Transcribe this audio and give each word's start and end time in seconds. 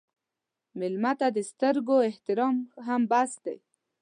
مېلمه 0.79 1.11
ته 1.19 1.27
د 1.35 1.39
سترګو 1.51 1.95
احترام 2.09 2.55
هم 2.87 3.01
بس 3.11 3.31
دی. 3.45 3.57